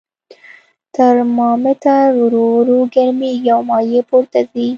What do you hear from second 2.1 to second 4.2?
ورو ورو ګرمیږي او مایع